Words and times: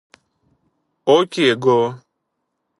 Όκι 1.15 1.41
εγκώ! 1.51 1.81